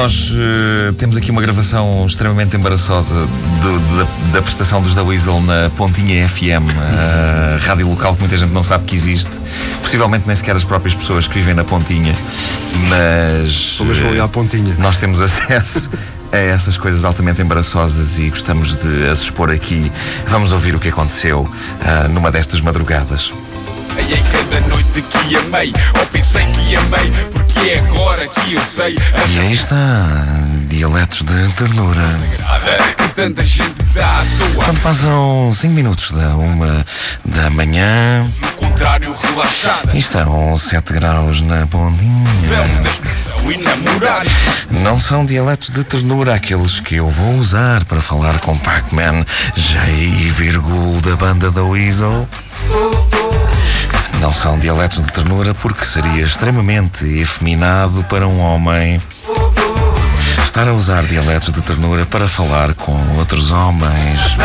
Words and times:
nós 0.00 0.30
uh, 0.30 0.94
temos 0.94 1.14
aqui 1.14 1.30
uma 1.30 1.42
gravação 1.42 2.06
extremamente 2.06 2.56
embaraçosa 2.56 3.16
do, 3.16 3.98
da, 3.98 4.32
da, 4.32 4.42
prestação 4.42 4.80
dos 4.80 4.94
da 4.94 5.02
Weasel 5.02 5.42
na 5.42 5.68
Pontinha 5.76 6.26
FM, 6.26 6.64
a 6.80 7.58
rádio 7.68 7.86
local 7.86 8.14
que 8.14 8.20
muita 8.20 8.38
gente 8.38 8.50
não 8.50 8.62
sabe 8.62 8.84
que 8.84 8.96
existe. 8.96 9.30
Possivelmente 9.82 10.26
nem 10.26 10.34
sequer 10.34 10.56
as 10.56 10.64
próprias 10.64 10.94
pessoas 10.94 11.26
que 11.26 11.34
vivem 11.34 11.52
na 11.52 11.64
Pontinha, 11.64 12.14
mas. 12.88 13.76
Vão 13.76 14.08
ali 14.08 14.20
à 14.20 14.26
Pontinha. 14.26 14.74
Nós 14.78 14.96
temos 14.96 15.20
acesso 15.20 15.90
a 16.32 16.38
essas 16.38 16.78
coisas 16.78 17.04
altamente 17.04 17.42
embaraçosas 17.42 18.18
e 18.18 18.30
gostamos 18.30 18.76
de 18.76 19.06
as 19.06 19.20
expor 19.20 19.50
aqui. 19.50 19.92
Vamos 20.28 20.50
ouvir 20.50 20.74
o 20.74 20.80
que 20.80 20.88
aconteceu 20.88 21.40
uh, 21.40 22.08
numa 22.08 22.32
destas 22.32 22.62
madrugadas. 22.62 23.34
Em 23.98 24.22
cada 24.32 24.60
noite 24.68 25.02
que 25.02 25.36
amei, 25.36 25.74
ou 25.98 26.06
pensei 26.06 26.46
que 26.46 26.76
amei, 26.76 27.12
porque 27.32 27.49
é 27.68 27.78
agora 27.78 28.26
que 28.26 28.54
eu 28.54 28.64
sei. 28.64 28.96
E 29.28 29.38
aí 29.38 29.52
está, 29.52 30.06
dialetos 30.68 31.22
de 31.22 31.52
ternura. 31.54 32.00
Que 32.96 33.08
tanta 33.10 33.44
gente 33.44 33.82
dá 33.94 34.20
à 34.20 34.24
toa. 34.38 34.64
Quando 34.64 34.80
passam 34.80 35.52
5 35.52 35.74
minutos 35.74 36.10
da 36.12 36.36
uma 36.36 36.84
da 37.24 37.50
manhã. 37.50 38.26
No 38.40 38.48
contrário, 38.52 39.12
relaxada. 39.12 39.92
E 39.92 39.98
estão 39.98 40.56
7 40.56 40.92
graus 40.94 41.40
na 41.42 41.66
pontinha. 41.66 42.24
Não 44.70 45.00
são 45.00 45.26
dialetos 45.26 45.70
de 45.70 45.84
ternura 45.84 46.34
aqueles 46.34 46.80
que 46.80 46.96
eu 46.96 47.08
vou 47.08 47.34
usar 47.34 47.84
para 47.84 48.00
falar 48.00 48.38
com 48.40 48.56
Pac-Man, 48.56 49.24
J 49.56 49.90
e 49.90 50.30
Virgul 50.30 51.00
da 51.02 51.16
banda 51.16 51.50
da 51.50 51.64
Weasel. 51.64 52.28
Não 54.20 54.34
são 54.34 54.58
dialetos 54.58 55.04
de 55.04 55.12
ternura 55.12 55.54
porque 55.54 55.84
seria 55.84 56.22
extremamente 56.22 57.04
efeminado 57.20 58.04
para 58.04 58.28
um 58.28 58.38
homem 58.38 59.00
estar 60.44 60.68
a 60.68 60.74
usar 60.74 61.02
dialetos 61.04 61.52
de 61.52 61.62
ternura 61.62 62.04
para 62.04 62.28
falar 62.28 62.74
com 62.74 62.92
outros 63.16 63.50
homens. 63.50 64.36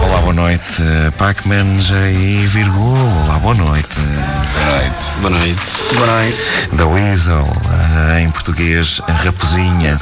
Olá, 0.00 0.20
boa 0.20 0.32
noite, 0.32 0.82
Pac-Man 1.18 1.66
e 2.12 2.46
Virgul. 2.46 2.96
Olá, 3.24 3.38
boa 3.38 3.54
noite. 3.54 3.96
Boa 4.00 4.78
noite. 4.78 5.02
Boa 5.20 5.30
noite. 5.30 5.60
Boa 5.94 6.06
noite. 6.06 6.42
Da 6.72 6.86
Weasel, 6.86 7.44
uh, 7.44 8.18
em 8.18 8.30
português, 8.30 9.00
a 9.08 9.12
raposinha. 9.12 9.98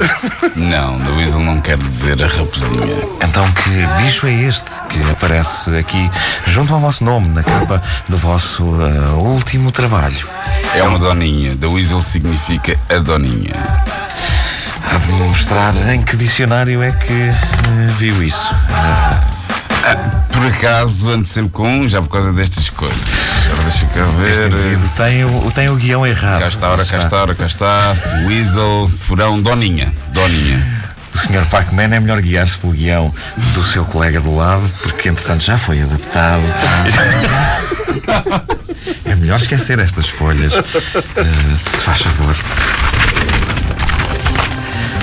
Não, 0.55 0.97
da 0.99 1.11
Weasel 1.11 1.39
não 1.39 1.59
quer 1.59 1.77
dizer 1.77 2.23
a 2.23 2.27
raposinha. 2.27 2.95
Então, 3.23 3.45
que 3.51 4.03
bicho 4.03 4.27
é 4.27 4.33
este 4.33 4.71
que 4.89 4.99
aparece 5.11 5.75
aqui 5.77 6.09
junto 6.47 6.73
ao 6.73 6.79
vosso 6.79 7.03
nome, 7.03 7.29
na 7.29 7.43
capa 7.43 7.81
do 8.07 8.17
vosso 8.17 8.63
uh, 8.63 9.19
último 9.19 9.71
trabalho? 9.71 10.27
É 10.75 10.83
uma 10.83 10.99
doninha. 10.99 11.55
Da 11.55 11.67
Weasel 11.67 12.01
significa 12.01 12.77
a 12.89 12.97
doninha. 12.99 13.55
Há 14.93 14.97
de 14.97 15.11
mostrar 15.13 15.73
em 15.93 16.01
que 16.01 16.17
dicionário 16.17 16.81
é 16.83 16.91
que 16.91 17.13
uh, 17.13 17.91
viu 17.97 18.21
isso. 18.23 18.53
Ah, 19.83 19.95
por 20.31 20.45
acaso 20.45 21.09
ando 21.09 21.25
sempre 21.25 21.51
com 21.51 21.67
um, 21.67 21.87
já 21.87 22.01
por 22.01 22.09
causa 22.09 22.31
destas 22.31 22.69
coisas. 22.69 22.97
Agora 23.45 23.63
deixa 23.63 23.85
cá 23.87 24.03
ver. 24.17 24.77
Tem 24.95 25.25
o, 25.25 25.51
tem 25.51 25.69
o 25.69 25.75
guião 25.75 26.05
errado. 26.05 26.39
Cá 26.39 26.47
está, 26.47 26.69
ora, 26.69 26.85
cá 26.85 26.97
está, 26.97 27.21
ora, 27.21 27.35
cá 27.35 27.45
está. 27.45 27.95
Weasel, 28.27 28.87
furão, 28.87 29.41
Doninha. 29.41 29.91
Doninha. 30.09 30.81
O 31.13 31.17
Sr. 31.17 31.45
Pac-Man 31.49 31.95
é 31.95 31.99
melhor 31.99 32.21
guiar-se 32.21 32.57
pelo 32.57 32.73
guião 32.73 33.13
do 33.53 33.63
seu 33.63 33.83
colega 33.85 34.21
do 34.21 34.35
lado, 34.35 34.63
porque 34.81 35.09
entretanto 35.09 35.43
já 35.43 35.57
foi 35.57 35.81
adaptado. 35.81 36.43
é 39.05 39.15
melhor 39.15 39.35
esquecer 39.35 39.79
estas 39.79 40.07
folhas. 40.07 40.53
Uh, 40.53 40.63
se 41.71 41.83
faz 41.83 42.01
favor. 42.01 42.35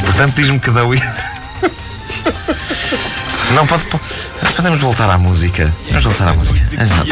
Portanto, 0.05 0.35
diz-me 0.35 0.59
que 0.59 0.71
da 0.71 0.85
Weasel. 0.85 1.28
Não, 3.55 3.67
pode. 3.67 3.85
Podemos 4.57 4.81
voltar 4.81 5.11
à 5.11 5.19
música. 5.19 5.73
Vamos 5.89 6.05
voltar 6.05 6.29
à 6.29 6.33
música. 6.35 6.61
Exato. 6.81 7.07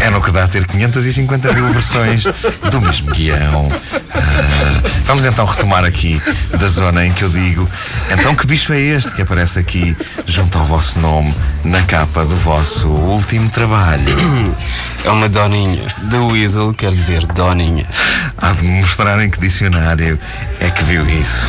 É 0.00 0.10
no 0.10 0.20
que 0.20 0.30
dá 0.30 0.44
a 0.44 0.48
ter 0.48 0.66
550 0.66 1.52
mil 1.52 1.68
versões 1.72 2.24
do 2.70 2.80
mesmo 2.80 3.10
guião. 3.10 3.66
Uh, 3.66 3.72
vamos 5.04 5.24
então 5.24 5.44
retomar 5.44 5.84
aqui 5.84 6.20
da 6.58 6.68
zona 6.68 7.06
em 7.06 7.12
que 7.12 7.22
eu 7.22 7.28
digo: 7.28 7.68
então 8.10 8.34
que 8.34 8.46
bicho 8.46 8.72
é 8.72 8.80
este 8.80 9.10
que 9.10 9.22
aparece 9.22 9.58
aqui 9.58 9.96
junto 10.26 10.58
ao 10.58 10.64
vosso 10.64 10.98
nome 10.98 11.34
na 11.64 11.82
capa 11.82 12.24
do 12.24 12.36
vosso 12.36 12.88
último 12.88 13.48
trabalho? 13.50 14.14
É 15.04 15.10
uma 15.10 15.28
doninha. 15.28 15.82
The 16.10 16.18
Weasel 16.18 16.72
quer 16.74 16.92
dizer 16.92 17.26
doninha. 17.26 17.86
Há 18.38 18.52
de 18.52 18.64
mostrar 18.64 19.20
em 19.20 19.28
que 19.28 19.40
dicionário 19.40 20.18
é 20.60 20.70
que 20.70 20.84
viu 20.84 21.08
isso. 21.08 21.48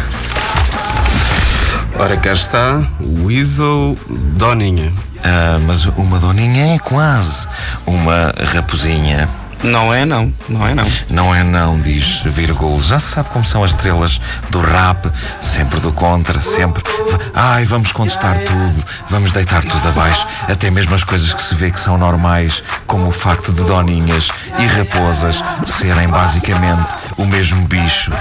Ora, 1.99 2.17
cá 2.17 2.33
está, 2.33 2.81
Weasel 2.99 3.95
Doninha. 4.35 4.91
Ah, 5.23 5.57
mas 5.65 5.85
uma 5.85 6.19
doninha 6.19 6.75
é 6.75 6.79
quase 6.79 7.47
uma 7.85 8.33
raposinha. 8.53 9.29
Não 9.63 9.93
é 9.93 10.05
não, 10.05 10.33
não 10.49 10.67
é 10.67 10.75
não. 10.75 10.85
Não 11.09 11.33
é 11.33 11.41
não, 11.41 11.79
diz 11.79 12.21
Virgul. 12.23 12.81
Já 12.81 12.99
se 12.99 13.13
sabe 13.13 13.29
como 13.29 13.45
são 13.45 13.63
as 13.63 13.71
estrelas 13.71 14.19
do 14.49 14.59
rap, 14.59 15.09
sempre 15.41 15.79
do 15.79 15.93
contra, 15.93 16.41
sempre. 16.41 16.83
Ai, 17.33 17.63
vamos 17.63 17.93
contestar 17.93 18.37
tudo, 18.39 18.83
vamos 19.09 19.31
deitar 19.31 19.63
tudo 19.63 19.87
abaixo, 19.87 20.27
até 20.49 20.69
mesmo 20.69 20.93
as 20.93 21.05
coisas 21.05 21.31
que 21.33 21.41
se 21.41 21.55
vê 21.55 21.71
que 21.71 21.79
são 21.79 21.97
normais, 21.97 22.61
como 22.85 23.07
o 23.07 23.11
facto 23.13 23.53
de 23.53 23.63
doninhas 23.63 24.27
e 24.59 24.65
raposas 24.65 25.41
serem 25.65 26.09
basicamente 26.09 26.85
o 27.17 27.25
mesmo 27.25 27.65
bicho. 27.65 28.11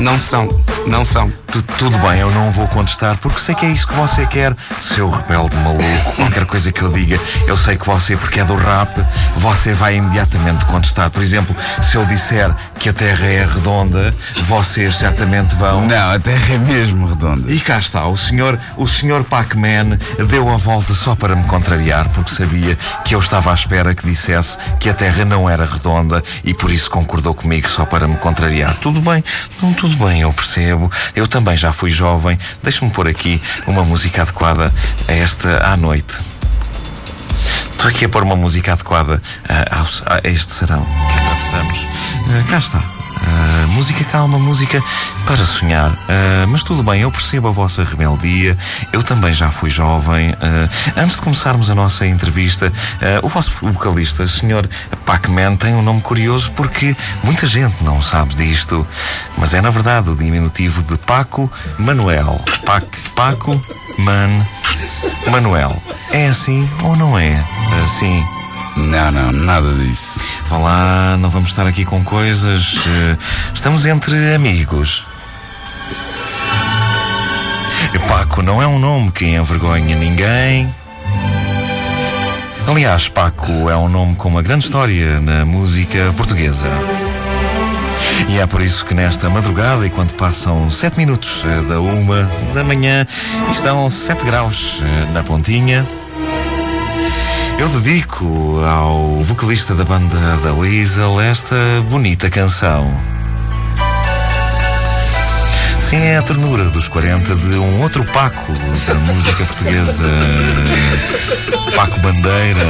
Não 0.00 0.18
são, 0.18 0.48
não 0.86 1.04
são. 1.04 1.30
Tu, 1.52 1.62
tudo 1.62 1.98
bem, 1.98 2.20
eu 2.20 2.30
não 2.30 2.50
vou 2.50 2.66
contestar 2.68 3.18
porque 3.18 3.38
sei 3.38 3.54
que 3.54 3.66
é 3.66 3.70
isso 3.70 3.86
que 3.86 3.94
você 3.94 4.24
quer, 4.24 4.56
seu 4.80 5.10
rebelde 5.10 5.54
maluco. 5.56 5.82
Qualquer 6.16 6.46
coisa 6.46 6.72
que 6.72 6.80
eu 6.80 6.90
diga, 6.90 7.20
eu 7.46 7.54
sei 7.54 7.76
que 7.76 7.84
você, 7.84 8.16
porque 8.16 8.40
é 8.40 8.44
do 8.44 8.54
rap, 8.54 8.88
você 9.36 9.74
vai 9.74 9.96
imediatamente 9.96 10.64
contestar. 10.64 11.10
Por 11.10 11.22
exemplo, 11.22 11.54
se 11.82 11.96
eu 11.96 12.06
disser 12.06 12.50
que 12.78 12.88
a 12.88 12.92
Terra 12.94 13.26
é 13.26 13.44
redonda, 13.44 14.14
vocês 14.44 14.96
certamente 14.96 15.54
vão. 15.56 15.86
Não, 15.86 16.12
a 16.12 16.18
Terra 16.18 16.54
é 16.54 16.58
mesmo 16.58 17.06
redonda. 17.06 17.52
E 17.52 17.60
cá 17.60 17.78
está, 17.78 18.06
o 18.06 18.16
senhor, 18.16 18.58
o 18.78 18.88
senhor 18.88 19.22
Pac-Man 19.24 19.98
deu 20.28 20.48
a 20.48 20.56
volta 20.56 20.94
só 20.94 21.14
para 21.14 21.36
me 21.36 21.44
contrariar, 21.44 22.08
porque 22.10 22.32
sabia 22.32 22.78
que 23.04 23.14
eu 23.14 23.18
estava 23.20 23.50
à 23.50 23.54
espera 23.54 23.94
que 23.94 24.06
dissesse 24.06 24.56
que 24.78 24.88
a 24.88 24.94
Terra 24.94 25.26
não 25.26 25.50
era 25.50 25.66
redonda 25.66 26.24
e 26.42 26.54
por 26.54 26.72
isso 26.72 26.90
concordou 26.90 27.34
comigo 27.34 27.68
só 27.68 27.84
para 27.84 28.08
me 28.08 28.16
contrariar. 28.16 28.74
Tudo 28.76 29.00
bem, 29.02 29.22
não 29.60 29.74
tudo 29.74 29.89
bem, 29.94 30.20
eu 30.22 30.32
percebo. 30.32 30.90
Eu 31.14 31.26
também 31.26 31.56
já 31.56 31.72
fui 31.72 31.90
jovem. 31.90 32.38
Deixa-me 32.62 32.90
pôr 32.90 33.08
aqui 33.08 33.40
uma 33.66 33.84
música 33.84 34.22
adequada 34.22 34.72
a 35.08 35.12
esta 35.12 35.66
à 35.66 35.76
noite. 35.76 36.14
Estou 37.72 37.88
aqui 37.88 38.04
a 38.04 38.08
pôr 38.08 38.22
uma 38.22 38.36
música 38.36 38.72
adequada 38.72 39.22
a, 39.48 39.80
a, 39.80 40.16
a 40.16 40.28
este 40.28 40.52
serão 40.52 40.84
que 40.84 41.18
atravessamos. 41.18 41.78
Uh, 41.78 42.44
cá 42.48 42.58
está. 42.58 42.99
Uh, 43.22 43.68
música 43.72 44.02
calma, 44.04 44.38
música 44.38 44.82
para 45.26 45.44
sonhar. 45.44 45.90
Uh, 45.90 46.48
mas 46.48 46.62
tudo 46.62 46.82
bem, 46.82 47.02
eu 47.02 47.10
percebo 47.10 47.48
a 47.48 47.50
vossa 47.50 47.84
rebeldia. 47.84 48.56
Eu 48.92 49.02
também 49.02 49.32
já 49.32 49.50
fui 49.50 49.68
jovem. 49.68 50.30
Uh, 50.30 50.36
antes 50.96 51.16
de 51.16 51.22
começarmos 51.22 51.70
a 51.70 51.74
nossa 51.74 52.06
entrevista, 52.06 52.72
o 53.22 53.28
vosso 53.28 53.52
vocalista, 53.62 54.26
Sr. 54.26 54.68
Pac-Man, 55.04 55.56
tem 55.56 55.74
um 55.74 55.82
nome 55.82 56.00
curioso 56.00 56.50
porque 56.52 56.96
muita 57.22 57.46
gente 57.46 57.82
não 57.82 58.00
sabe 58.02 58.34
disto. 58.34 58.86
Mas 59.36 59.54
é 59.54 59.60
na 59.60 59.70
verdade 59.70 60.10
o 60.10 60.16
diminutivo 60.16 60.82
de 60.82 60.96
Paco 60.98 61.50
Manuel. 61.78 62.40
Pac, 62.64 62.86
Paco 63.14 63.62
Man 63.98 64.46
Manuel. 65.30 65.76
É 66.12 66.28
assim 66.28 66.68
ou 66.82 66.96
não 66.96 67.18
é? 67.18 67.44
Assim. 67.82 68.39
Não, 68.76 69.10
não, 69.10 69.32
nada 69.32 69.72
disso. 69.74 70.20
Vá 70.48 70.58
lá, 70.58 71.16
não 71.18 71.28
vamos 71.28 71.50
estar 71.50 71.66
aqui 71.66 71.84
com 71.84 72.02
coisas. 72.04 72.76
Eh, 72.86 73.16
estamos 73.54 73.86
entre 73.86 74.34
amigos. 74.34 75.04
Paco 78.10 78.42
não 78.42 78.60
é 78.60 78.66
um 78.66 78.78
nome 78.78 79.10
que 79.12 79.24
envergonha 79.24 79.96
ninguém. 79.96 80.72
Aliás, 82.66 83.08
Paco 83.08 83.70
é 83.70 83.76
um 83.76 83.88
nome 83.88 84.16
com 84.16 84.28
uma 84.28 84.42
grande 84.42 84.64
história 84.64 85.20
na 85.20 85.44
música 85.44 86.12
portuguesa. 86.16 86.68
E 88.28 88.38
é 88.38 88.46
por 88.46 88.62
isso 88.62 88.84
que 88.84 88.94
nesta 88.94 89.28
madrugada, 89.28 89.86
enquanto 89.86 90.14
passam 90.14 90.70
sete 90.70 90.96
minutos 90.96 91.44
eh, 91.44 91.62
da 91.68 91.80
uma 91.80 92.30
da 92.54 92.62
manhã, 92.62 93.06
estão 93.50 93.88
sete 93.90 94.24
graus 94.24 94.80
eh, 94.82 95.12
na 95.12 95.22
pontinha, 95.22 95.86
eu 97.60 97.68
dedico 97.68 98.58
ao 98.64 99.22
vocalista 99.22 99.74
da 99.74 99.84
banda 99.84 100.16
da 100.38 100.54
Weasel 100.54 101.20
esta 101.20 101.54
bonita 101.90 102.30
canção. 102.30 102.90
Sim, 105.78 105.98
é 105.98 106.16
a 106.16 106.22
ternura 106.22 106.64
dos 106.70 106.88
40 106.88 107.36
de 107.36 107.56
um 107.56 107.82
outro 107.82 108.02
Paco 108.12 108.54
da 108.88 108.94
música 108.94 109.44
portuguesa, 109.44 110.04
Paco 111.76 112.00
Bandeira, 112.00 112.64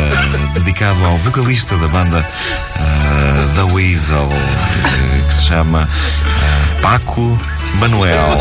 dedicado 0.54 1.04
ao 1.04 1.16
vocalista 1.18 1.76
da 1.76 1.86
banda 1.86 2.18
uh, 2.18 3.54
The 3.54 3.72
Weasel, 3.72 4.26
uh, 4.26 5.26
que 5.28 5.34
se 5.34 5.44
chama 5.44 5.84
uh, 5.84 6.82
Paco 6.82 7.38
Manuel. 7.74 8.40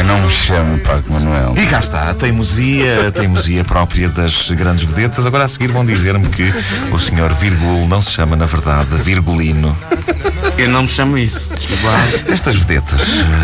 Eu 0.00 0.06
não 0.06 0.18
me 0.18 0.30
chamo 0.30 0.78
Paco 0.78 1.12
Manuel. 1.12 1.54
E 1.58 1.66
cá 1.66 1.78
está, 1.78 2.08
a 2.08 2.14
teimosia, 2.14 3.08
a 3.08 3.12
teimosia 3.12 3.62
própria 3.62 4.08
das 4.08 4.50
grandes 4.50 4.84
vedetas. 4.84 5.26
Agora 5.26 5.44
a 5.44 5.48
seguir 5.48 5.70
vão 5.70 5.84
dizer-me 5.84 6.26
que 6.30 6.50
o 6.90 6.98
senhor 6.98 7.30
Virgul 7.34 7.86
não 7.86 8.00
se 8.00 8.12
chama, 8.12 8.34
na 8.34 8.46
verdade, 8.46 8.88
Virgulino. 9.04 9.76
Eu 10.56 10.70
não 10.70 10.82
me 10.84 10.88
chamo 10.88 11.18
isso. 11.18 11.52
Desculpa. 11.54 12.32
Estas 12.32 12.56
vedetas, 12.56 12.98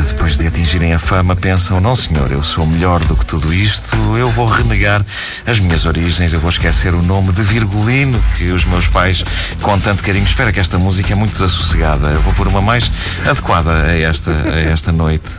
depois 0.09 0.39
de 0.39 0.47
atingirem 0.47 0.95
a 0.95 0.99
fama, 0.99 1.37
pensam: 1.37 1.79
não, 1.79 1.95
senhor, 1.95 2.33
eu 2.33 2.43
sou 2.43 2.67
melhor 2.67 3.05
do 3.05 3.15
que 3.15 3.27
tudo 3.27 3.53
isto, 3.53 3.95
eu 4.17 4.31
vou 4.31 4.47
renegar 4.47 5.05
as 5.47 5.61
minhas 5.61 5.85
origens, 5.85 6.33
eu 6.33 6.41
vou 6.41 6.49
esquecer 6.49 6.95
o 6.95 7.03
nome 7.03 7.33
de 7.33 7.43
Virgulino 7.43 8.19
que 8.39 8.45
os 8.45 8.65
meus 8.65 8.89
pais, 8.89 9.23
com 9.61 9.79
tanto 9.79 10.03
carinho, 10.03 10.25
espera 10.25 10.51
que 10.51 10.61
esta 10.61 10.79
música 10.79 11.13
é 11.13 11.17
muito 11.17 11.33
desassossegada. 11.33 12.09
Eu 12.09 12.21
vou 12.21 12.33
pôr 12.33 12.49
uma 12.49 12.63
mais 12.63 12.91
adequada 13.29 13.75
a 13.75 13.99
esta, 13.99 14.31
a 14.31 14.59
esta 14.59 14.91
noite. 14.91 15.35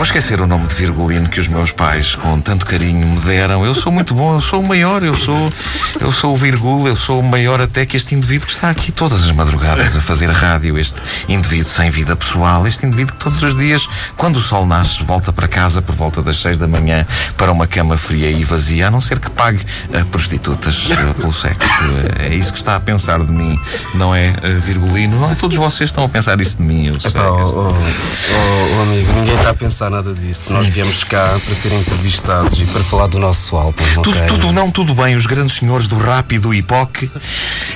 Vou 0.00 0.06
esquecer 0.06 0.40
o 0.40 0.46
nome 0.46 0.66
de 0.66 0.74
Virgulino 0.76 1.28
que 1.28 1.38
os 1.38 1.46
meus 1.46 1.72
pais, 1.72 2.16
com 2.16 2.40
tanto 2.40 2.64
carinho, 2.64 3.06
me 3.06 3.20
deram. 3.20 3.66
Eu 3.66 3.74
sou 3.74 3.92
muito 3.92 4.14
bom, 4.14 4.34
eu 4.34 4.40
sou 4.40 4.62
o 4.62 4.66
maior, 4.66 5.02
eu 5.02 5.12
sou, 5.12 5.52
eu 6.00 6.10
sou 6.10 6.32
o 6.32 6.36
Virgul, 6.36 6.88
eu 6.88 6.96
sou 6.96 7.20
o 7.20 7.22
maior 7.22 7.60
até 7.60 7.84
que 7.84 7.98
este 7.98 8.14
indivíduo 8.14 8.46
que 8.46 8.54
está 8.54 8.70
aqui 8.70 8.90
todas 8.90 9.22
as 9.24 9.30
madrugadas 9.30 9.94
a 9.94 10.00
fazer 10.00 10.30
rádio, 10.30 10.78
este 10.78 10.98
indivíduo 11.28 11.70
sem 11.70 11.90
vida 11.90 12.16
pessoal, 12.16 12.66
este 12.66 12.86
indivíduo 12.86 13.12
que 13.12 13.22
todos 13.22 13.42
os 13.42 13.54
dias, 13.54 13.86
quando 14.16 14.36
o 14.36 14.40
sol 14.40 14.64
nasce, 14.64 15.04
volta 15.04 15.34
para 15.34 15.46
casa 15.46 15.82
por 15.82 15.94
volta 15.94 16.22
das 16.22 16.38
seis 16.38 16.56
da 16.56 16.66
manhã 16.66 17.06
para 17.36 17.52
uma 17.52 17.66
cama 17.66 17.98
fria 17.98 18.30
e 18.30 18.42
vazia, 18.42 18.88
a 18.88 18.90
não 18.90 19.02
ser 19.02 19.18
que 19.18 19.28
pague 19.28 19.60
a 19.92 20.02
prostitutas 20.06 20.86
uh, 20.86 21.14
pelo 21.20 21.34
sexo. 21.34 21.60
Uh, 21.60 22.22
é 22.22 22.34
isso 22.34 22.54
que 22.54 22.58
está 22.58 22.74
a 22.74 22.80
pensar 22.80 23.22
de 23.22 23.30
mim, 23.30 23.60
não 23.92 24.14
é, 24.14 24.30
uh, 24.30 24.58
Virgulino? 24.60 25.20
Não, 25.20 25.34
todos 25.34 25.58
vocês 25.58 25.90
estão 25.90 26.04
a 26.04 26.08
pensar 26.08 26.40
isso 26.40 26.56
de 26.56 26.62
mim, 26.62 26.86
eu 26.86 26.98
sei. 26.98 27.10
Epá, 27.10 27.28
oh, 27.28 27.42
oh, 27.42 28.78
oh, 28.78 28.82
amigo, 28.84 29.12
ninguém 29.12 29.34
está 29.34 29.50
a 29.50 29.54
pensar 29.54 29.89
nada 29.90 30.14
disso. 30.14 30.52
Nós 30.52 30.68
viemos 30.68 31.04
cá 31.04 31.38
para 31.44 31.54
ser 31.54 31.72
entrevistados 31.72 32.58
e 32.60 32.64
para 32.64 32.82
falar 32.82 33.08
do 33.08 33.18
nosso 33.18 33.56
álbum. 33.56 33.82
Tudo, 33.94 34.10
ok? 34.10 34.26
tudo, 34.26 34.52
não, 34.52 34.70
tudo 34.70 34.94
bem. 34.94 35.16
Os 35.16 35.26
grandes 35.26 35.56
senhores 35.56 35.86
do 35.86 35.98
rap 35.98 36.32
e 36.32 36.38
do 36.38 36.54
hip 36.54 36.72
hop 36.72 36.96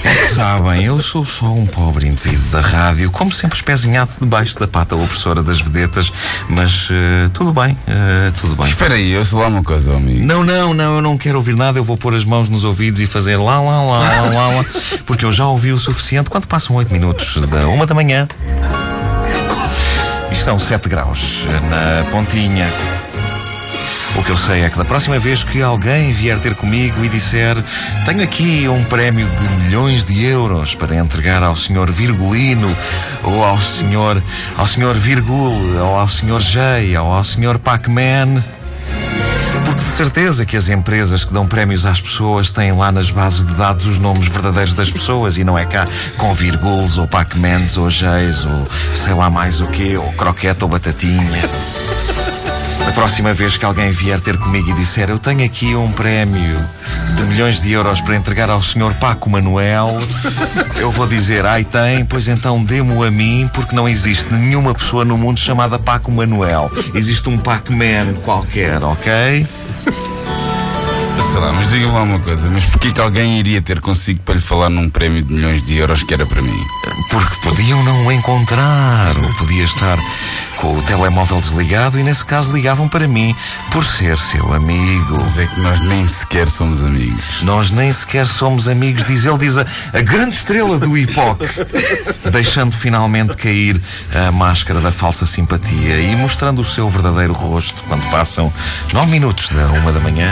é 0.05 0.15
que 0.15 0.33
sabem. 0.33 0.85
Eu 0.85 1.01
sou 1.03 1.25
só 1.25 1.47
um 1.47 1.67
pobre 1.67 2.07
indivíduo 2.07 2.51
da 2.51 2.61
rádio, 2.61 3.11
como 3.11 3.33
sempre 3.33 3.57
espezinhado 3.57 4.13
debaixo 4.21 4.59
da 4.59 4.69
pata 4.69 4.95
opressora 4.95 5.43
das 5.43 5.61
vedetas. 5.61 6.13
Mas 6.49 6.89
eh, 6.91 7.29
tudo 7.35 7.53
bem, 7.53 7.77
eh, 7.87 8.31
tudo 8.41 8.55
bem. 8.55 8.69
Espera 8.69 8.95
aí, 8.95 9.11
eu 9.11 9.25
sou 9.25 9.41
lá 9.41 9.49
uma 9.49 9.63
coisa, 9.63 9.95
amigo. 9.95 10.25
Não, 10.25 10.45
não, 10.45 10.73
não, 10.73 10.97
eu 10.97 11.03
não 11.03 11.19
quero 11.19 11.37
ouvir 11.37 11.57
nada. 11.57 11.79
Eu 11.79 11.85
vou 11.85 11.97
pôr 11.97 12.15
as 12.15 12.25
mãos 12.25 12.49
nos 12.49 12.65
ouvidos 12.65 13.01
e 13.01 13.07
fazer 13.07 13.37
lá, 13.37 13.61
lá, 13.61 13.83
lá, 13.83 13.99
lá, 13.99 14.21
lá, 14.31 14.49
lá 14.49 14.65
porque 15.05 15.25
eu 15.25 15.33
já 15.33 15.47
ouvi 15.47 15.73
o 15.73 15.79
suficiente. 15.79 16.31
Quando 16.31 16.47
passam 16.47 16.77
8 16.77 16.93
minutos 16.93 17.37
da 17.47 17.67
uma 17.67 17.87
da 17.87 17.95
manhã, 17.95 18.29
estão 20.45 20.59
7 20.59 20.91
graus 20.91 21.47
na 21.71 22.05
pontinha. 22.11 22.71
O 24.15 24.23
que 24.23 24.29
eu 24.29 24.37
sei 24.37 24.61
é 24.61 24.69
que 24.69 24.77
da 24.77 24.85
próxima 24.85 25.19
vez 25.19 25.43
que 25.43 25.63
alguém 25.63 26.13
vier 26.13 26.39
ter 26.39 26.55
comigo 26.55 27.03
e 27.03 27.09
disser 27.09 27.57
tenho 28.05 28.23
aqui 28.23 28.69
um 28.69 28.85
prémio 28.85 29.27
de 29.27 29.49
milhões 29.49 30.05
de 30.05 30.23
euros 30.23 30.75
para 30.75 30.97
entregar 30.97 31.43
ao 31.43 31.57
senhor 31.57 31.91
Virgulino 31.91 32.69
ou 33.23 33.43
ao 33.43 33.59
senhor 33.59 34.23
ao 34.59 34.67
senhor 34.67 34.95
Virgul 34.95 35.79
ou 35.79 35.99
ao 35.99 36.09
senhor 36.11 36.43
J 36.43 36.95
ou 36.99 37.11
ao 37.11 37.25
senhor 37.25 37.59
Pac-Man 37.59 38.45
porque 39.75 39.85
de 39.85 39.91
certeza 39.91 40.47
que 40.47 40.57
as 40.57 40.69
empresas 40.69 41.25
que 41.25 41.33
dão 41.33 41.47
prémios 41.47 41.85
às 41.85 42.01
pessoas 42.01 42.51
têm 42.51 42.73
lá 42.73 42.93
nas 42.93 43.11
bases 43.11 43.45
de 43.45 43.55
dados 43.55 43.87
os 43.87 43.99
nomes 43.99 44.27
verdadeiros 44.29 44.75
das 44.75 44.91
pessoas 44.91 45.37
e 45.37 45.45
não 45.45 45.59
é 45.59 45.65
cá 45.65 45.87
com 46.17 46.33
virguls 46.33 46.97
ou 46.97 47.07
Pac-Mans 47.07 47.77
ou 47.77 47.89
J's 47.89 48.45
ou 48.45 48.69
sei 48.95 49.15
lá 49.15 49.29
mais 49.29 49.61
o 49.61 49.67
quê, 49.67 49.97
ou 49.97 50.13
croquete 50.13 50.63
ou 50.63 50.71
batatinha. 50.71 51.43
Próxima 52.95 53.35
vez 53.35 53.57
que 53.57 53.65
alguém 53.65 53.91
vier 53.91 54.21
ter 54.21 54.39
comigo 54.39 54.71
e 54.71 54.73
disser 54.73 55.11
eu 55.11 55.19
tenho 55.19 55.45
aqui 55.45 55.75
um 55.75 55.91
prémio 55.91 56.57
de 57.17 57.23
milhões 57.25 57.61
de 57.61 57.73
euros 57.73 58.01
para 58.01 58.17
entregar 58.17 58.49
ao 58.49 58.63
senhor 58.63 58.95
Paco 58.95 59.29
Manuel, 59.29 59.99
eu 60.79 60.91
vou 60.91 61.07
dizer, 61.07 61.45
ai 61.45 61.65
tem, 61.65 62.05
pois 62.05 62.29
então 62.29 62.63
dê-mo 62.65 63.03
a 63.03 63.11
mim, 63.11 63.51
porque 63.53 63.75
não 63.75 63.89
existe 63.89 64.33
nenhuma 64.33 64.73
pessoa 64.75 65.05
no 65.05 65.19
mundo 65.19 65.41
chamada 65.41 65.79
Paco 65.79 66.11
Manuel. 66.11 66.71
Existe 66.95 67.29
um 67.29 67.37
Pac-Man 67.37 68.15
qualquer, 68.25 68.83
ok? 68.83 69.47
Sei 71.35 71.41
lá, 71.41 71.53
mas 71.53 71.69
diga-me 71.69 71.93
lá 71.93 72.03
uma 72.05 72.21
coisa, 72.21 72.49
mas 72.49 72.65
porquê 72.65 72.93
que 72.93 73.01
alguém 73.01 73.41
iria 73.41 73.61
ter 73.61 73.81
consigo 73.81 74.21
para 74.21 74.37
lhe 74.37 74.41
falar 74.41 74.71
num 74.71 74.89
prémio 74.89 75.21
de 75.21 75.35
milhões 75.35 75.61
de 75.65 75.75
euros 75.75 76.01
que 76.05 76.15
era 76.15 76.25
para 76.25 76.41
mim? 76.41 76.57
Porque 77.11 77.35
podiam 77.43 77.83
não 77.83 78.07
o 78.07 78.13
encontrar, 78.13 79.17
ou 79.19 79.35
podia 79.35 79.65
estar 79.65 79.99
com 80.59 80.79
o 80.79 80.83
telemóvel 80.83 81.41
desligado 81.41 81.99
e 81.99 82.05
nesse 82.05 82.25
caso 82.25 82.53
ligavam 82.53 82.89
para 82.89 83.09
mim 83.09 83.35
por 83.73 83.85
ser 83.85 84.17
seu 84.17 84.53
amigo. 84.53 85.19
Mas 85.21 85.37
é 85.37 85.45
que 85.45 85.61
nós 85.61 85.81
nem 85.89 86.07
sequer 86.07 86.47
somos 86.47 86.85
amigos. 86.85 87.43
Nós 87.43 87.69
nem 87.69 87.93
sequer 87.93 88.27
somos 88.27 88.69
amigos, 88.69 89.03
diz 89.05 89.25
ele, 89.25 89.39
diz 89.39 89.59
a, 89.59 89.67
a 89.93 90.01
grande 90.03 90.37
estrela 90.37 90.79
do 90.79 90.97
hip 90.97 91.19
hop, 91.19 91.43
deixando 92.31 92.77
finalmente 92.77 93.37
cair 93.37 93.83
a 94.15 94.31
máscara 94.31 94.81
da 94.81 94.93
falsa 94.93 95.27
simpatia 95.27 95.99
e 95.99 96.15
mostrando 96.15 96.61
o 96.61 96.65
seu 96.65 96.89
verdadeiro 96.89 97.33
rosto 97.33 97.83
quando 97.89 98.09
passam 98.09 98.53
nove 98.93 99.11
minutos 99.11 99.49
da 99.51 99.67
uma 99.73 99.91
da 99.91 99.99
manhã. 99.99 100.31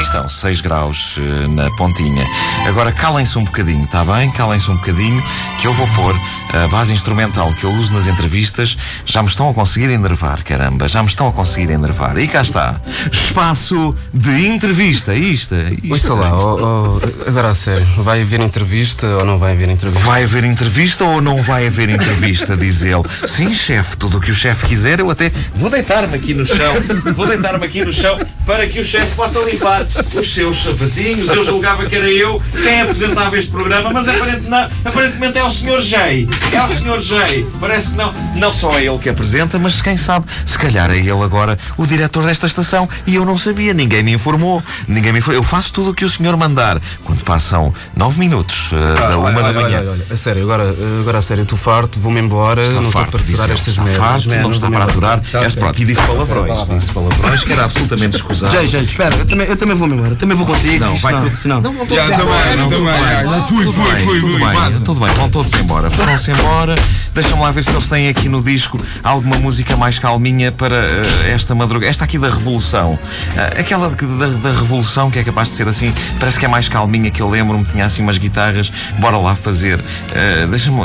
Estão 0.00 0.28
6 0.28 0.60
graus 0.60 1.16
eh, 1.18 1.48
na 1.48 1.70
pontinha. 1.72 2.24
Agora 2.66 2.92
calem-se 2.92 3.38
um 3.38 3.44
bocadinho, 3.44 3.84
está 3.84 4.04
bem? 4.04 4.30
Calem-se 4.30 4.70
um 4.70 4.76
bocadinho, 4.76 5.22
que 5.60 5.66
eu 5.66 5.72
vou 5.72 5.86
pôr 5.88 6.14
a 6.52 6.68
base 6.68 6.92
instrumental 6.92 7.52
que 7.54 7.64
eu 7.64 7.70
uso 7.72 7.92
nas 7.92 8.06
entrevistas. 8.06 8.76
Já 9.04 9.22
me 9.22 9.28
estão 9.28 9.48
a 9.50 9.54
conseguir 9.54 9.90
enervar, 9.90 10.42
caramba, 10.42 10.88
já 10.88 11.02
me 11.02 11.08
estão 11.08 11.28
a 11.28 11.32
conseguir 11.32 11.70
enervar. 11.72 12.18
E 12.18 12.26
cá 12.28 12.42
está. 12.42 12.80
Espaço 13.10 13.94
de 14.12 14.46
entrevista. 14.48 15.14
Isto, 15.14 15.54
isto. 15.82 15.92
Ouça 15.92 16.14
lá, 16.14 16.38
oh, 16.38 16.98
oh, 17.00 17.28
agora 17.28 17.50
a 17.50 17.54
sério, 17.54 17.86
vai 17.98 18.22
haver 18.22 18.40
entrevista 18.40 19.06
ou 19.06 19.24
não 19.24 19.38
vai 19.38 19.52
haver 19.52 19.68
entrevista? 19.68 20.06
Vai 20.06 20.24
haver 20.24 20.44
entrevista 20.44 21.04
ou 21.04 21.20
não 21.20 21.42
vai 21.42 21.66
haver 21.66 21.88
entrevista? 21.90 22.56
Diz 22.56 22.82
ele. 22.82 23.02
Sim, 23.26 23.52
chefe, 23.52 23.96
tudo 23.96 24.18
o 24.18 24.20
que 24.20 24.30
o 24.30 24.34
chefe 24.34 24.66
quiser, 24.66 25.00
eu 25.00 25.10
até 25.10 25.30
vou 25.54 25.70
deitar-me 25.70 26.14
aqui 26.14 26.34
no 26.34 26.46
chão. 26.46 26.74
Vou 27.14 27.26
deitar-me 27.26 27.64
aqui 27.64 27.84
no 27.84 27.92
chão 27.92 28.18
para 28.46 28.66
que 28.66 28.80
o 28.80 28.84
chefe 28.84 29.14
possa 29.14 29.38
limpar 29.40 29.82
os 29.82 30.34
seus 30.34 30.56
sapatinhos. 30.56 31.28
Eu 31.28 31.44
julgava 31.44 31.84
que 31.86 31.94
era 31.94 32.08
eu 32.08 32.40
quem 32.62 32.80
apresentava 32.80 33.36
este 33.38 33.50
programa, 33.50 33.90
mas 33.92 34.08
aparentemente, 34.08 34.48
não, 34.48 34.68
aparentemente 34.84 35.38
é 35.38 35.44
o 35.44 35.50
Sr. 35.50 35.82
J. 35.82 36.28
É 36.52 36.62
o 36.62 36.68
Sr. 36.68 37.00
J. 37.00 37.46
Parece 37.60 37.90
que 37.90 37.96
não. 37.96 38.12
Não 38.36 38.52
só 38.52 38.78
é 38.78 38.84
ele 38.86 38.98
que 38.98 39.08
apresenta, 39.08 39.58
mas 39.58 39.80
quem 39.82 39.96
sabe, 39.96 40.26
se 40.46 40.56
calhar 40.58 40.90
é 40.90 40.96
ele 40.96 41.10
agora 41.10 41.58
o 41.76 41.86
diretor 41.86 42.24
desta 42.24 42.46
estação 42.46 42.88
e 43.06 43.16
eu 43.16 43.24
não 43.24 43.36
sabia, 43.36 43.74
ninguém 43.74 44.02
me 44.02 44.12
informou. 44.12 44.62
Ninguém 44.86 45.12
me 45.12 45.18
informou. 45.18 45.40
Eu 45.40 45.42
faço 45.42 45.72
tudo 45.72 45.90
o 45.90 45.94
que 45.94 46.04
o 46.04 46.08
senhor 46.08 46.36
mandar. 46.36 46.80
Quando 47.04 47.22
passam 47.24 47.72
nove 47.96 48.18
minutos 48.18 48.72
uh, 48.72 48.76
Ah, 48.98 49.08
da 49.08 49.18
uma 49.18 49.26
olha, 49.28 49.34
da 49.34 49.42
olha, 49.48 49.60
manhã. 49.60 49.78
olha, 49.80 49.90
olha, 49.90 50.06
a 50.10 50.16
sério, 50.16 50.42
agora, 50.42 50.74
agora 51.00 51.18
a 51.18 51.22
sério, 51.22 51.42
estou 51.42 51.58
farto, 51.58 51.98
vou-me 52.00 52.20
embora, 52.20 52.62
Está 52.62 52.74
não 52.74 52.82
estou 52.88 52.92
farto, 52.92 53.10
para 53.12 53.20
diz 53.26 53.34
aturar 53.40 53.56
estas 53.56 53.76
merdas. 53.78 53.96
farto, 53.96 54.28
man, 54.28 54.36
não 54.42 54.50
está 54.50 54.70
para 54.70 54.84
aturar. 54.84 55.20
Tá, 55.30 55.40
pronto, 55.58 55.82
e 55.82 55.84
disse 55.84 56.02
palavrões. 56.02 56.68
Disse 56.68 56.92
palavrões 56.92 57.42
que 57.44 57.52
era 57.52 57.64
absolutamente 57.64 58.16
escusado. 58.16 58.52
Gente, 58.56 58.68
gente, 58.68 58.88
espera, 58.90 59.14
eu 59.16 59.24
também, 59.26 59.46
eu 59.46 59.56
também 59.56 59.76
vou-me 59.76 59.94
embora, 59.94 60.14
também 60.14 60.36
vou 60.36 60.46
contigo. 60.46 60.84
Não, 60.84 60.96
vai 60.96 61.12
não, 61.12 61.36
senão- 61.36 61.60
Não 61.60 61.72
vão 61.72 61.86
todos 61.86 62.04
embora. 62.08 62.56
não. 62.56 63.46
Fui, 63.48 63.64
fui, 63.64 63.72
fui, 64.00 64.20
tudo 64.20 64.38
fui, 64.38 64.46
bem. 64.46 64.80
Tudo 64.84 65.00
bem, 65.00 65.14
vão 65.14 65.28
todos 65.30 65.52
embora. 65.54 65.90
Foram-se 65.90 66.27
embora. 66.30 66.74
Deixa-me 67.14 67.40
lá 67.42 67.50
ver 67.50 67.64
se 67.64 67.70
eles 67.70 67.88
têm 67.88 68.08
aqui 68.08 68.28
no 68.28 68.42
disco 68.42 68.78
alguma 69.02 69.36
música 69.38 69.76
mais 69.76 69.98
calminha 69.98 70.52
para 70.52 70.76
eh, 70.76 71.32
esta 71.34 71.54
madrugada. 71.54 71.90
Esta 71.90 72.04
aqui 72.04 72.18
da 72.18 72.28
Revolução. 72.28 72.98
Eh, 73.36 73.60
aquela 73.60 73.88
de- 73.90 74.06
da, 74.06 74.26
da 74.26 74.50
Revolução 74.50 75.10
que 75.10 75.18
é 75.18 75.24
capaz 75.24 75.48
de 75.50 75.54
ser 75.56 75.68
assim, 75.68 75.92
parece 76.20 76.38
que 76.38 76.44
é 76.44 76.48
mais 76.48 76.68
calminha 76.68 77.10
que 77.10 77.20
eu 77.22 77.28
lembro-me, 77.28 77.64
tinha 77.64 77.84
assim 77.86 78.02
umas 78.02 78.18
guitarras. 78.18 78.70
Bora 78.98 79.18
lá 79.18 79.34
fazer. 79.34 79.80
Eh, 80.14 80.46
Deixa-me 80.50 80.80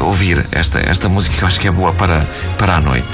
ouvir 0.00 0.44
esta, 0.52 0.78
esta 0.80 1.08
música 1.08 1.36
que 1.36 1.42
eu 1.42 1.48
acho 1.48 1.58
que 1.60 1.66
é 1.68 1.70
boa 1.70 1.92
para, 1.92 2.26
para 2.58 2.76
a 2.76 2.80
noite. 2.80 3.08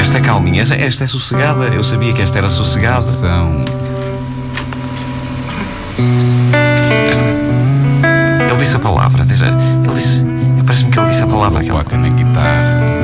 Esta 0.00 0.18
é 0.18 0.20
calminha, 0.20 0.62
esta, 0.62 0.74
esta 0.74 1.04
é 1.04 1.06
sossegada. 1.06 1.64
Eu 1.66 1.82
sabia 1.84 2.12
que 2.12 2.22
esta 2.22 2.38
era 2.38 2.48
sossegada. 2.48 3.02
São. 3.02 3.64
Palavra. 8.88 9.22
Ele 9.22 9.94
disse. 9.94 10.24
Parece-me 10.64 10.90
que 10.90 10.98
ele 10.98 11.08
disse 11.08 11.22
a 11.22 11.26
palavra. 11.26 11.60
Aquela 11.60 11.84
na 11.96 12.08
guitarra. 12.08 12.98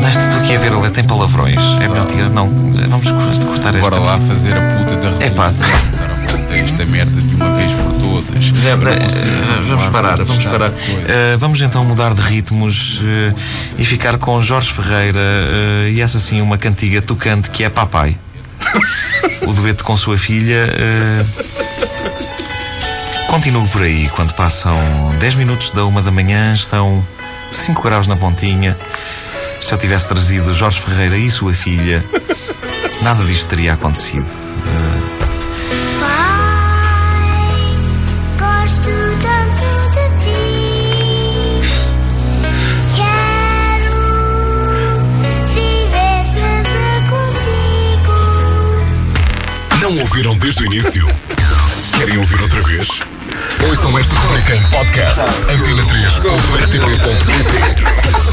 Nesta 0.00 0.22
estou 0.22 0.40
aqui 0.40 0.56
a 0.56 0.58
ver, 0.58 0.72
ele 0.72 0.90
tem 0.90 1.04
palavrões. 1.04 1.62
É 1.82 1.88
melhor 1.88 2.06
tirar. 2.06 2.30
Não, 2.30 2.48
vamos 2.88 3.10
cortar 3.44 3.74
esta. 3.74 3.90
Bora 3.90 3.98
lá 3.98 4.18
fazer 4.18 4.56
a 4.56 4.60
puta 4.60 4.96
da 4.96 5.24
É 5.24 5.30
pá. 5.30 5.46
revolução. 5.46 5.68
A 5.68 6.36
volta 6.36 6.56
esta, 6.56 6.84
merda 6.86 7.20
de 7.20 7.34
uma 7.34 7.50
vez 7.56 7.72
por 7.72 7.92
todas. 7.92 8.52
É, 8.64 8.68
é, 8.68 9.58
é, 9.58 9.62
vamos 9.62 9.86
parar, 9.86 10.22
vamos 10.22 10.44
parar. 10.44 10.72
Eh, 10.72 11.36
vamos 11.38 11.60
então 11.60 11.82
mudar 11.84 12.14
de 12.14 12.20
ritmos 12.20 13.00
eh, 13.04 13.34
e 13.78 13.84
ficar 13.84 14.18
com 14.18 14.40
Jorge 14.40 14.72
Ferreira 14.72 15.20
eh, 15.20 15.92
e 15.94 16.00
essa 16.00 16.18
sim 16.18 16.40
uma 16.40 16.58
cantiga 16.58 17.02
tocante 17.02 17.50
que 17.50 17.64
é 17.64 17.68
Papai. 17.68 18.16
o 19.46 19.52
dueto 19.52 19.84
com 19.84 19.96
sua 19.96 20.18
filha. 20.18 20.68
Continuo 23.32 23.66
por 23.68 23.80
aí. 23.80 24.10
Quando 24.10 24.34
passam 24.34 24.76
10 25.18 25.36
minutos 25.36 25.70
da 25.70 25.86
uma 25.86 26.02
da 26.02 26.10
manhã, 26.10 26.52
estão 26.52 27.02
5 27.50 27.80
graus 27.80 28.06
na 28.06 28.14
pontinha. 28.14 28.76
Se 29.58 29.72
eu 29.72 29.78
tivesse 29.78 30.06
trazido 30.06 30.52
Jorge 30.52 30.82
Ferreira 30.82 31.16
e 31.16 31.30
sua 31.30 31.54
filha, 31.54 32.04
nada 33.00 33.24
disto 33.24 33.48
teria 33.48 33.72
acontecido. 33.72 34.26
Pai, 35.98 37.56
gosto 38.38 38.92
tanto 39.22 39.64
de 39.94 40.10
ti. 40.26 41.62
Quero 42.94 43.96
viver 45.54 46.22
sempre 46.36 47.00
contigo. 47.08 48.12
Não 49.80 49.92
ouviram 50.00 50.36
desde 50.36 50.64
o 50.64 50.66
início? 50.66 51.21
Em 54.54 54.62
podcast. 54.70 55.22
Antena3.rtp.pt 55.48 58.31